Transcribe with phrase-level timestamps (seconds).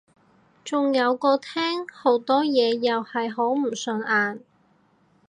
[0.65, 4.41] 仲有個廳好多嘢又係好唔順眼